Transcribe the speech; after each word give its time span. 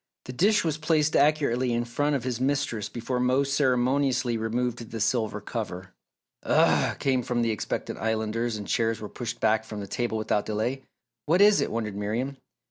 The 0.25 0.33
dish 0.33 0.63
was 0.63 0.79
placed 0.79 1.15
accurately 1.15 1.71
in 1.73 1.85
front 1.85 2.15
of 2.15 2.23
his 2.23 2.41
mistress 2.41 2.89
before 2.89 3.19
Mose 3.19 3.53
ceremoniously 3.53 4.35
removed 4.35 4.89
the 4.89 4.99
silver 4.99 5.39
cover. 5.39 5.93
"Ugh!" 6.41 6.97
came 6.97 7.21
from 7.21 7.45
expectant 7.45 7.99
Islanders 7.99 8.57
and 8.57 8.67
chairs 8.67 8.99
were 8.99 9.07
pushed 9.09 9.39
back 9.39 9.63
from 9.63 9.79
the 9.79 9.85
table 9.85 10.17
without 10.17 10.47
delay. 10.47 10.81
"What 11.27 11.39
is 11.39 11.61
it?" 11.61 11.69
wondered 11.69 11.95
Miriam. 11.95 12.37